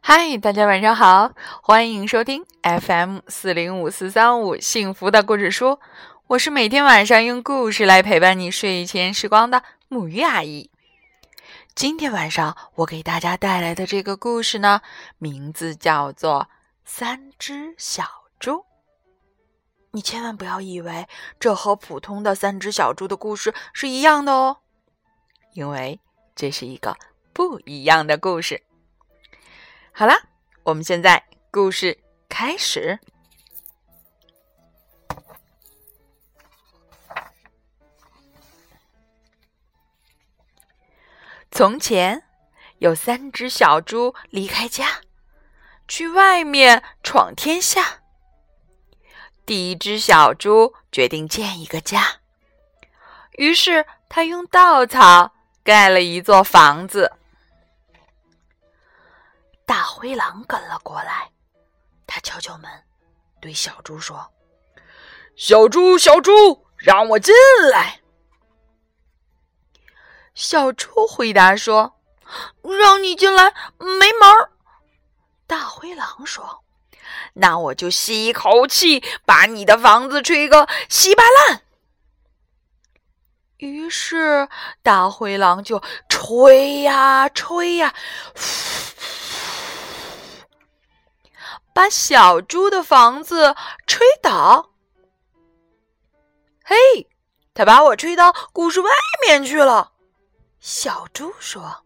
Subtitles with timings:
[0.00, 5.78] 嗨，大家晚上好，欢迎收听 FM 四零五四三五幸福的故事书。
[6.28, 10.70] 我是每天晚上用故事来陪伴你睡前时光的母鱼阿姨。
[11.74, 14.80] 今天晚上我给大家带来的这个故事呢，
[15.18, 16.42] 名字叫做
[16.84, 18.04] 《三只小
[18.38, 18.52] 猪》。
[19.90, 21.06] 你千万不要以为
[21.38, 24.58] 这和普通的三只小猪的故事是一样的哦，
[25.52, 26.00] 因为
[26.34, 26.96] 这是一个
[27.34, 28.62] 不一样的故事。
[29.98, 30.16] 好啦，
[30.62, 31.20] 我们现在
[31.50, 31.98] 故事
[32.28, 33.00] 开始。
[41.50, 42.22] 从前
[42.78, 45.00] 有三只小猪离开家，
[45.88, 48.02] 去外面闯天下。
[49.44, 52.20] 第一只小猪决定建一个家，
[53.32, 55.32] 于是他用稻草
[55.64, 57.17] 盖了一座房子。
[59.68, 61.30] 大灰狼跟了过来，
[62.06, 62.70] 他敲敲门，
[63.38, 64.26] 对小猪说
[65.36, 67.34] ：“小猪，小猪，让我进
[67.70, 68.00] 来。”
[70.32, 72.00] 小猪回答说
[72.80, 74.52] ：“让你进来没门儿。”
[75.46, 76.64] 大灰狼说
[77.34, 81.60] ：“那我就吸一口气，把你的房子吹个稀巴烂。”
[83.58, 84.48] 于是
[84.82, 87.94] 大灰狼就吹呀吹呀。
[91.78, 93.54] 把小猪的房子
[93.86, 94.72] 吹倒。
[96.64, 96.74] 嘿，
[97.54, 98.90] 他把我吹到故事外
[99.24, 99.92] 面去了。
[100.58, 101.84] 小猪说：“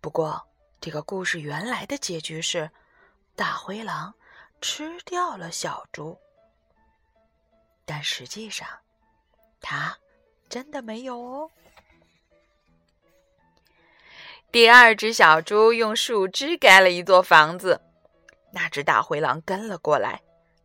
[0.00, 0.48] 不过，
[0.80, 2.70] 这个故事原来的结局是，
[3.36, 4.14] 大灰狼
[4.62, 6.18] 吃掉了小猪。
[7.84, 8.66] 但实际上，
[9.60, 9.94] 他
[10.48, 11.50] 真的没有哦。”
[14.50, 17.82] 第二只小猪用树枝盖了一座房子。
[18.52, 20.22] 那只大灰狼跟了过来，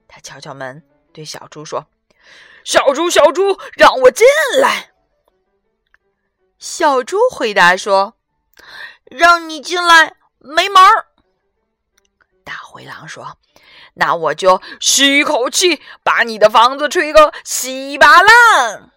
[0.08, 0.84] 他敲敲门，
[1.14, 1.86] 对小猪说
[2.64, 4.26] ：“小猪，小猪，让我进
[4.62, 4.92] 来。”
[6.58, 8.16] 小猪回答说
[9.04, 11.08] ：“让你进来没门儿。”
[12.46, 13.38] 大灰狼说
[13.96, 18.92] ：“那我就吸一口气，把你的房子吹个稀巴烂。”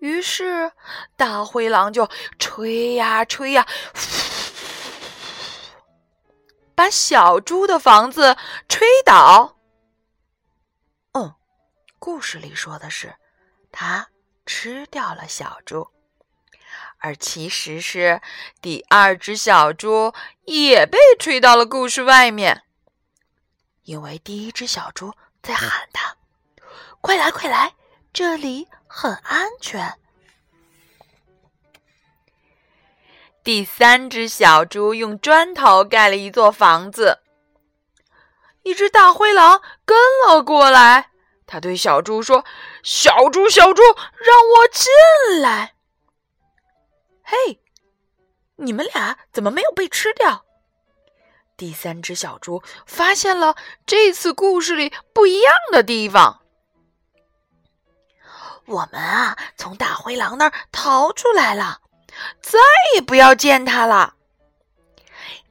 [0.00, 0.72] 于是
[1.16, 2.08] 大灰狼就
[2.38, 3.66] 吹呀吹呀。
[6.80, 9.58] 把小猪的房子吹倒。
[11.12, 11.34] 嗯，
[11.98, 13.16] 故事里说的是
[13.70, 14.08] 他
[14.46, 15.90] 吃掉了小猪，
[16.96, 18.22] 而其实是
[18.62, 20.14] 第二只小猪
[20.46, 22.62] 也被吹到了故事外面，
[23.82, 26.16] 因为第一只小猪在喊他
[27.02, 27.74] ：“快来，快来，
[28.10, 29.98] 这里很安全。”
[33.50, 37.18] 第三只小猪用砖头盖了一座房子。
[38.62, 41.10] 一只大灰狼跟了过来，
[41.48, 42.44] 他对小猪说
[42.84, 45.74] ：“小猪，小猪，让我进来。”
[47.26, 47.60] 嘿，
[48.54, 50.44] 你们俩怎么没有被吃掉？
[51.56, 56.42] 第三只小猪发现了这次故事里不一样的地方。
[58.66, 61.80] 我们啊，从大灰狼那儿逃出来了。
[62.40, 62.58] 再
[62.94, 64.14] 也不要见他了。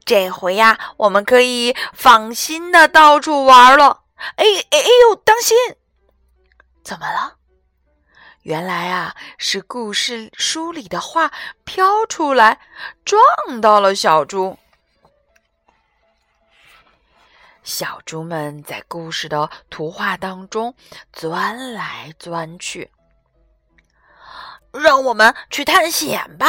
[0.05, 4.01] 这回呀，我们可以放心的到处玩了。
[4.35, 5.55] 哎哎哎呦，当心！
[6.83, 7.35] 怎么了？
[8.41, 11.31] 原来啊，是故事书里的画
[11.63, 12.59] 飘出来，
[13.05, 13.21] 撞
[13.61, 14.57] 到了小猪。
[17.63, 20.73] 小猪们在故事的图画当中
[21.13, 22.89] 钻来钻去。
[24.71, 26.47] 让我们去探险吧！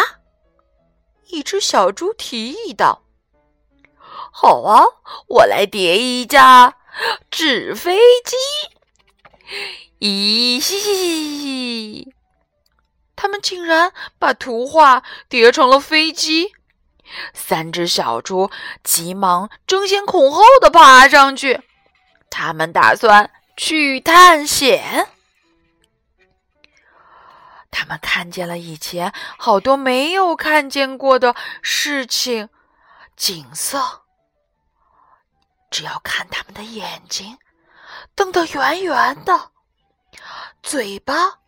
[1.28, 3.02] 一只小猪提议道。
[4.32, 4.84] “好啊，
[5.28, 6.76] 我来叠一架
[7.30, 8.36] 纸飞机。”
[10.00, 10.94] 咦嘻嘻
[11.40, 12.14] 嘻！
[13.16, 16.52] 他们竟然把图画叠成了飞机。
[17.34, 18.50] 三只小猪
[18.84, 21.60] 急忙争先恐后的爬上去，
[22.30, 25.08] 他们打算去探险。
[27.70, 32.48] 他们看见了以前好多没有看见过的事情、
[33.16, 34.02] 景色。
[35.70, 37.38] 只要看他们的眼睛，
[38.16, 39.52] 瞪得圆圆的，
[40.62, 41.38] 嘴巴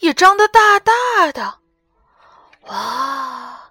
[0.00, 0.92] 也张得大大
[1.32, 1.60] 的。
[2.62, 3.70] 哇，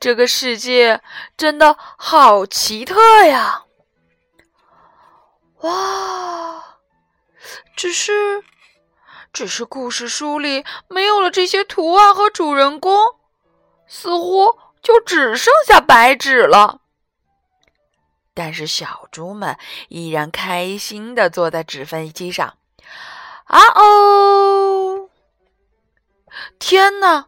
[0.00, 1.00] 这个世界
[1.36, 3.64] 真的好奇特呀！
[5.60, 6.78] 哇，
[7.76, 8.42] 只是。
[9.36, 12.96] 只是故事书里没有了这些图案和主人公，
[13.86, 16.80] 似乎就只剩下白纸了。
[18.32, 22.56] 但是小猪们依然开心的坐在纸飞机上。
[23.44, 25.10] 啊哦！
[26.58, 27.26] 天哪，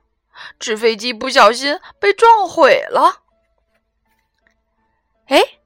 [0.58, 3.20] 纸飞机不小心被撞毁了。
[5.26, 5.58] 哎，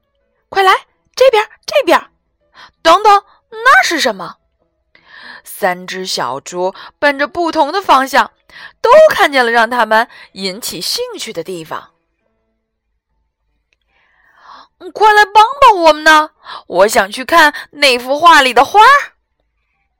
[0.49, 0.73] 快来
[1.15, 2.11] 这边，这边！
[2.81, 4.39] 等等，那是什么？
[5.43, 8.31] 三只小猪奔着不同的方向，
[8.81, 11.91] 都看见了让他们引起兴趣的地方。
[14.93, 16.31] 快来帮帮我们呢！
[16.67, 18.81] 我想去看那幅画里的花。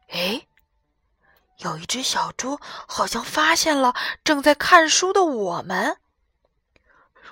[0.10, 0.46] 哎，
[1.60, 5.98] 有一只小猪好像发现了正在看书的我们。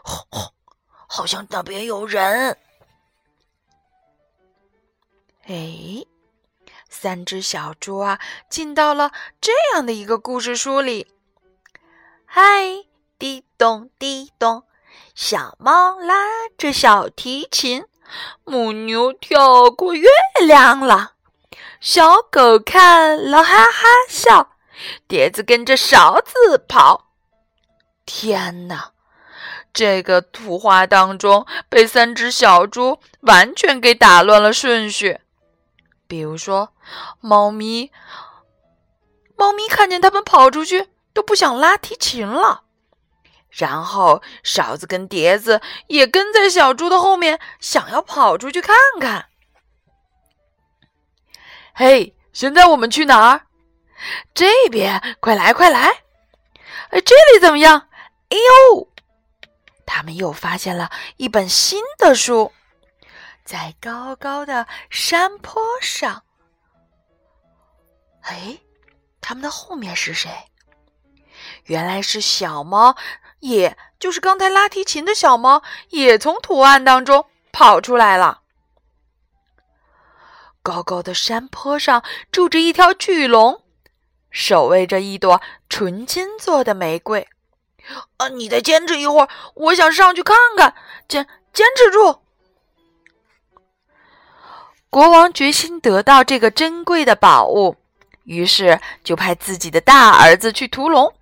[0.01, 0.53] 吼吼，
[1.07, 2.57] 好像那边有人。
[5.43, 6.05] 哎，
[6.91, 11.07] 三只小猪啊，进到了这样的一个故事书里。
[12.25, 12.43] 嗨，
[13.17, 14.63] 滴咚滴咚，
[15.15, 16.27] 小猫拉
[16.57, 17.85] 着小提琴，
[18.43, 20.09] 母牛跳过月
[20.45, 21.13] 亮了，
[21.79, 24.57] 小狗看了哈哈笑，
[25.07, 27.07] 碟子跟着勺子跑。
[28.05, 28.91] 天哪！
[29.73, 35.21] 这个图画当中被三只小猪完全给打乱了顺序。
[36.11, 36.73] 比如说，
[37.21, 37.89] 猫咪，
[39.37, 42.63] 猫咪看见他们跑出去都不想拉提琴了。
[43.49, 49.27] 然后勺子跟碟子也跟在小猪的后面，想要跑出去看看。
[51.73, 53.43] 嘿，现在我们去哪儿？
[54.33, 56.03] 这边，快来快来！
[56.89, 57.87] 哎，这里怎么样？
[58.27, 58.35] 哎
[58.73, 58.89] 呦，
[59.85, 62.51] 他们又发现了一本新的书。
[63.43, 66.23] 在高高的山坡上，
[68.21, 68.59] 哎，
[69.19, 70.29] 他们的后面是谁？
[71.65, 72.95] 原来是小猫，
[73.39, 78.41] 也就是刚才拉提琴的小猫，也从图案当中跑出来了。
[80.63, 83.63] 高高的山坡上住着一条巨龙，
[84.29, 87.27] 守卫着一朵纯金做的玫瑰。
[88.17, 90.75] 啊，你再坚持一会儿，我想上去看看。
[91.07, 92.21] 坚坚持住。
[94.91, 97.77] 国王决心得到这个珍贵的宝物，
[98.25, 101.13] 于是就派自己的大儿子去屠龙，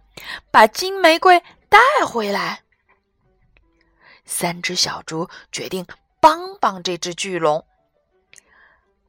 [0.49, 1.39] 把金玫瑰
[1.69, 2.63] 带回来。
[4.25, 5.85] 三只小猪决定
[6.19, 7.63] 帮帮这只巨龙。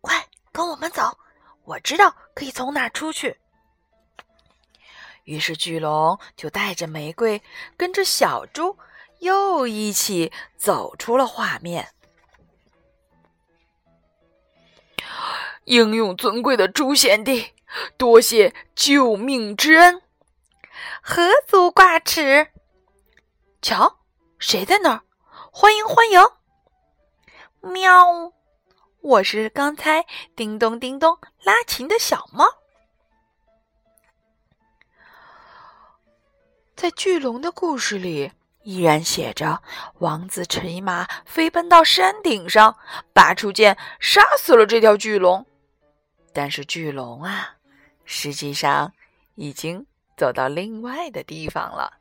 [0.02, 1.16] 快跟我们走，
[1.64, 3.38] 我知道可以从哪出去。
[5.24, 7.40] 于是巨龙就带着玫瑰，
[7.78, 8.76] 跟着小猪
[9.20, 11.88] 又一起走出了画面。
[15.70, 17.52] 英勇尊贵的猪贤弟，
[17.96, 20.02] 多谢救命之恩，
[21.00, 22.48] 何足挂齿。
[23.62, 24.00] 瞧，
[24.40, 25.02] 谁在那儿？
[25.52, 26.20] 欢迎欢迎！
[27.60, 28.32] 喵，
[29.00, 32.46] 我是刚才叮咚叮咚拉琴的小猫。
[36.74, 38.32] 在巨龙的故事里，
[38.64, 39.62] 依然写着
[40.00, 42.76] 王子骑马飞奔到山顶上，
[43.12, 45.46] 拔出剑杀死了这条巨龙。
[46.32, 47.56] 但是巨龙啊，
[48.04, 48.92] 实际上
[49.34, 49.86] 已经
[50.16, 51.98] 走到另外的地方了。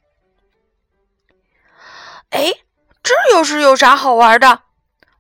[2.30, 2.54] 哎，
[3.02, 4.64] 这又是有啥好玩的？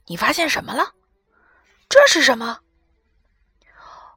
[0.05, 0.93] 你发现什么了？
[1.87, 2.59] 这是什么？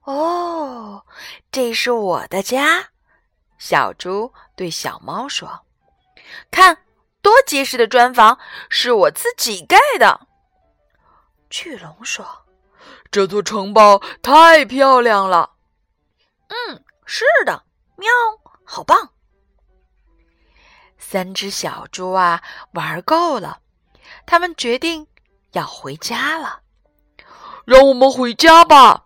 [0.02, 1.06] 哦，
[1.50, 2.90] 这是我的家。
[3.58, 5.64] 小猪对小猫说
[6.50, 6.84] ：“看，
[7.22, 8.38] 多结实的砖房，
[8.68, 10.26] 是我自己盖的。”
[11.48, 12.41] 巨龙说。
[13.12, 15.50] 这座城堡太漂亮了。
[16.48, 17.62] 嗯，是的，
[17.96, 18.08] 喵，
[18.64, 19.10] 好棒！
[20.96, 22.42] 三只小猪啊，
[22.72, 23.60] 玩够了，
[24.24, 25.06] 他们决定
[25.52, 26.60] 要回家了。
[27.66, 29.04] 让我们回家吧。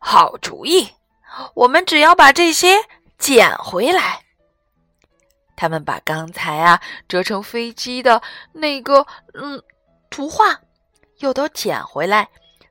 [0.00, 0.90] 好主意，
[1.54, 2.76] 我们只要把这些
[3.18, 4.24] 捡回来。
[5.54, 8.20] 他们把刚才啊折成飞机的
[8.52, 9.62] 那个嗯
[10.08, 10.58] 图画
[11.18, 12.28] 又都捡回来。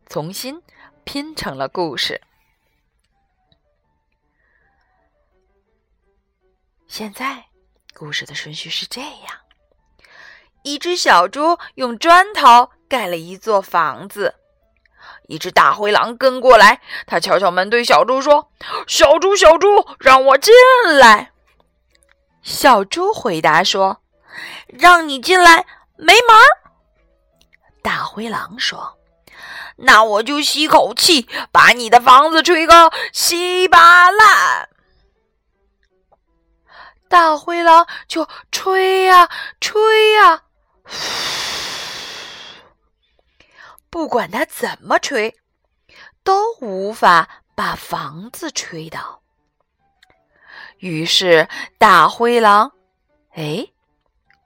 [0.09, 0.59] 重新
[1.03, 2.19] 拼成了故事。
[6.87, 7.45] 现在
[7.93, 9.41] 故事的顺序是这样：
[10.63, 14.33] 一只小猪用砖头盖了一座房子，
[15.27, 18.51] 一只大灰狼跟过来，他敲敲门对小猪说
[18.89, 19.67] ：“小猪，小猪，
[19.99, 20.51] 让我进
[20.97, 21.33] 来。”
[22.41, 24.01] 小猪回答说
[24.65, 26.73] ：“让你进来没门儿。”
[27.83, 28.95] 大灰狼说。
[29.81, 34.69] 那我就吸口气，把你的房子吹个稀巴烂。
[37.07, 40.43] 大灰狼就吹呀吹呀，
[43.89, 45.35] 不管他怎么吹，
[46.23, 49.21] 都无法把房子吹倒。
[50.77, 52.71] 于是大灰狼，
[53.33, 53.67] 哎，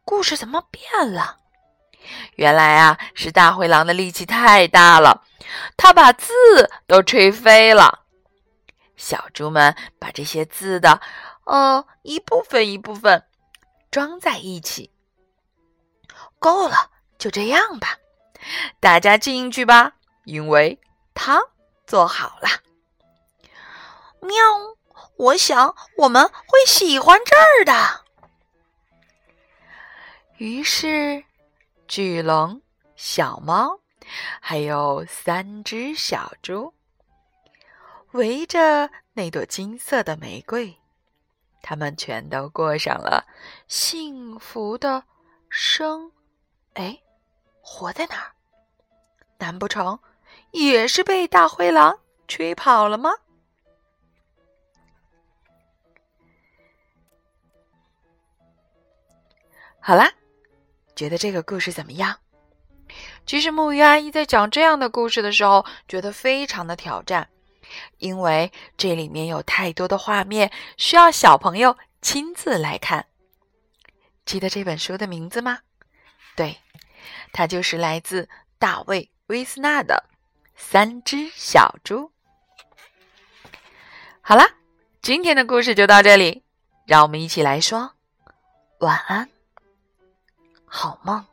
[0.06, 1.43] 故事怎么变了？
[2.36, 5.24] 原来啊，是大灰狼的力气太大了，
[5.78, 6.34] 他把字
[6.88, 8.02] 都吹飞了。
[8.96, 11.02] 小猪们把这些字的，
[11.46, 13.26] 呃，一部分一部分
[13.92, 14.92] 装在一起。
[16.40, 17.98] 够了，就这样吧，
[18.80, 19.94] 大家进去吧，
[20.26, 20.80] 因为
[21.14, 21.42] 汤
[21.86, 22.50] 做好了。
[24.22, 24.36] 喵，
[25.18, 28.02] 我想我们会喜欢这儿的。
[30.38, 31.24] 于是。
[31.96, 32.60] 巨龙、
[32.96, 33.80] 小猫，
[34.42, 36.74] 还有三只小猪，
[38.14, 40.76] 围着那朵金色的玫瑰，
[41.62, 43.28] 他们全都过上了
[43.68, 45.04] 幸福的
[45.50, 46.12] 生。
[46.74, 47.00] 哎，
[47.62, 48.34] 活在哪儿？
[49.38, 50.00] 难不成
[50.50, 53.12] 也是被大灰狼吹跑了吗？
[59.80, 60.12] 好啦。
[60.96, 62.18] 觉得这个故事怎么样？
[63.26, 67.30] 其实木鱼阿姨在讲这样的故事的时候，觉得非常的挑战，
[67.98, 73.08] 因为这里面有太多的画面需要小朋友亲自来看。
[74.26, 75.60] 记得这本书的名字吗？
[76.36, 76.58] 对，
[77.32, 80.04] 它就是来自大卫·威斯纳的
[80.56, 82.12] 《三只小猪》。
[84.22, 84.46] 好啦，
[85.02, 86.44] 今天的故事就到这里，
[86.86, 87.94] 让我们一起来说
[88.80, 89.33] 晚安。
[90.76, 91.33] 好梦。